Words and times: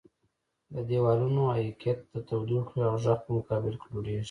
د 0.73 0.75
دیوالونو 0.89 1.41
عایقیت 1.53 1.99
د 2.13 2.15
تودوخې 2.27 2.79
او 2.89 2.95
غږ 3.03 3.17
په 3.25 3.29
مقابل 3.37 3.73
کې 3.81 3.87
لوړیږي. 3.93 4.19